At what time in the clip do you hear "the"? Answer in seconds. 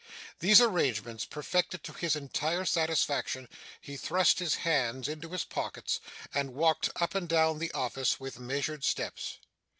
7.59-7.71